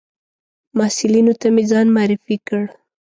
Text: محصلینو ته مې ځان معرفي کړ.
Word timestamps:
محصلینو 0.77 1.33
ته 1.41 1.47
مې 1.53 1.63
ځان 1.71 1.87
معرفي 1.95 2.37
کړ. 2.47 2.63